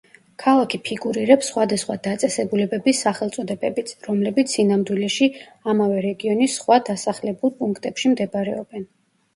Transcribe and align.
ქალაქი 0.43 0.77
ფიგურირებს 0.85 1.49
სხვადასხვა 1.51 1.97
დაწესებულებების 2.07 3.01
სახელწოდებებიც, 3.07 3.93
რომლებიც 4.09 4.57
სინამდვილეში 4.57 5.31
ამავე 5.75 6.03
რეგიონის 6.09 6.59
სხვა 6.63 6.81
დასახლებულ 6.91 7.59
პუნქტებში 7.63 8.17
მდებარეობენ. 8.17 8.93